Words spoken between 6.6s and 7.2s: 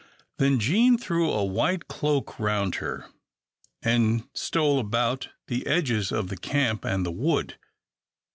and the